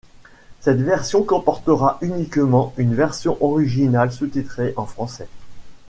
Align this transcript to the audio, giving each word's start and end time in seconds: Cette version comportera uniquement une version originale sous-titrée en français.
Cette 0.61 0.81
version 0.81 1.21
comportera 1.23 1.99
uniquement 2.01 2.73
une 2.77 2.95
version 2.95 3.37
originale 3.39 4.11
sous-titrée 4.11 4.73
en 4.75 4.87
français. 4.87 5.27